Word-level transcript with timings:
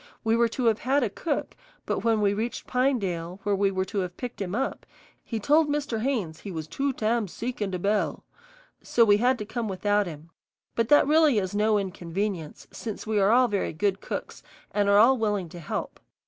We 0.23 0.35
were 0.35 0.47
to 0.47 0.65
have 0.65 0.79
had 0.79 1.03
a 1.03 1.11
cook, 1.11 1.55
but 1.85 1.99
when 1.99 2.21
we 2.21 2.33
reached 2.33 2.65
Pinedale, 2.65 3.39
where 3.43 3.55
we 3.55 3.69
were 3.69 3.85
to 3.85 3.99
have 3.99 4.17
picked 4.17 4.41
him 4.41 4.55
up, 4.55 4.83
he 5.23 5.39
told 5.39 5.69
Mr. 5.69 5.99
Haynes 6.01 6.39
he 6.39 6.49
was 6.51 6.65
"too 6.65 6.91
tam 6.91 7.27
seek 7.27 7.61
in 7.61 7.69
de 7.69 7.77
bel," 7.77 8.23
so 8.81 9.05
we 9.05 9.17
had 9.17 9.37
to 9.37 9.45
come 9.45 9.67
without 9.67 10.07
him; 10.07 10.31
but 10.73 10.89
that 10.89 11.03
is 11.03 11.09
really 11.09 11.39
no 11.53 11.77
inconvenience, 11.77 12.65
since 12.71 13.05
we 13.05 13.19
are 13.19 13.29
all 13.29 13.47
very 13.47 13.73
good 13.73 14.01
cooks 14.01 14.41
and 14.71 14.89
are 14.89 14.97
all 14.97 15.19
willing 15.19 15.49
to 15.49 15.59
help. 15.59 15.99